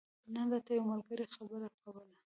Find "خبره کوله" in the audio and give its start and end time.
1.35-2.15